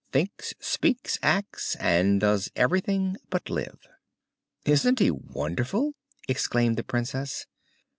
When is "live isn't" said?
3.51-4.97